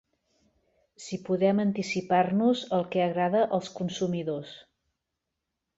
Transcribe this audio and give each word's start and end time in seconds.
Si 1.07 1.19
podem 1.27 1.61
anticipar-nos 1.65 2.65
al 2.79 2.89
que 2.95 3.05
agrada 3.07 3.47
als 3.59 3.71
consumidors. 3.79 4.61